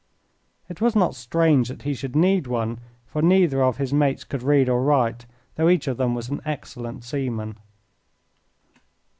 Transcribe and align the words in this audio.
It 0.67 0.81
was 0.81 0.95
not 0.95 1.13
strange 1.13 1.67
that 1.67 1.83
he 1.83 1.93
should 1.93 2.15
need 2.15 2.47
one, 2.47 2.79
for 3.05 3.21
neither 3.21 3.61
of 3.61 3.77
his 3.77 3.93
mates 3.93 4.23
could 4.23 4.41
read 4.41 4.67
or 4.67 4.81
write, 4.81 5.27
though 5.57 5.69
each 5.69 5.87
of 5.87 5.97
them 5.97 6.15
was 6.15 6.27
an 6.29 6.41
excellent 6.43 7.03
seaman. 7.03 7.57